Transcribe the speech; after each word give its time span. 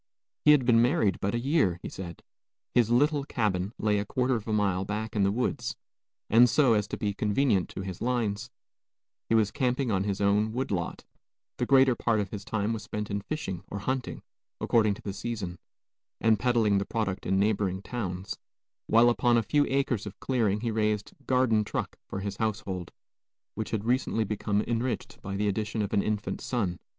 He 0.45 0.49
had 0.53 0.65
been 0.65 0.81
married 0.81 1.19
but 1.21 1.35
a 1.35 1.39
year, 1.39 1.79
he 1.83 1.87
said; 1.87 2.23
his 2.73 2.89
little 2.89 3.23
cabin 3.23 3.71
lay 3.77 3.99
a 3.99 4.05
quarter 4.05 4.33
of 4.33 4.47
a 4.47 4.51
mile 4.51 4.83
back 4.83 5.15
in 5.15 5.21
the 5.21 5.31
woods, 5.31 5.75
and, 6.27 6.49
so 6.49 6.73
as 6.73 6.87
to 6.87 6.97
be 6.97 7.13
convenient 7.13 7.69
to 7.69 7.81
his 7.81 8.01
lines, 8.01 8.49
he 9.29 9.35
was 9.35 9.51
camping 9.51 9.91
on 9.91 10.03
his 10.03 10.19
own 10.19 10.53
wood 10.53 10.71
lot; 10.71 11.03
the 11.57 11.67
greater 11.67 11.93
part 11.93 12.19
of 12.19 12.31
his 12.31 12.43
time 12.43 12.73
was 12.73 12.81
spent 12.81 13.11
in 13.11 13.21
fishing 13.21 13.63
or 13.67 13.77
hunting, 13.77 14.23
according 14.59 14.95
to 14.95 15.03
the 15.03 15.13
season, 15.13 15.59
and 16.19 16.39
peddling 16.39 16.79
the 16.79 16.83
product 16.87 17.27
in 17.27 17.37
neighboring 17.37 17.83
towns, 17.83 18.39
while 18.87 19.07
upon 19.07 19.37
a 19.37 19.43
few 19.43 19.67
acres 19.67 20.07
of 20.07 20.19
clearing 20.19 20.61
he 20.61 20.71
raised 20.71 21.11
"garden 21.27 21.63
truck" 21.63 21.95
for 22.07 22.21
his 22.21 22.37
household, 22.37 22.91
which 23.53 23.69
had 23.69 23.85
recently 23.85 24.23
become 24.23 24.63
enriched 24.63 25.21
by 25.21 25.35
the 25.35 25.47
addition 25.47 25.83
of 25.83 25.93
an 25.93 26.01
infant 26.01 26.41
son. 26.41 26.79